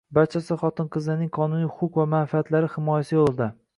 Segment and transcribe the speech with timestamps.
[0.17, 3.53] Barchasi xotin-qizlarning qonuniy huquq va manfaatlari himoyasi yo'lida